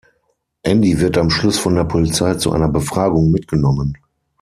[0.65, 3.99] Andy wird am Schluss von der Polizei zu einer Befragung mitgenommen.